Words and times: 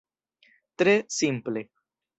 Tre 0.83 0.97
simple. 1.19 1.69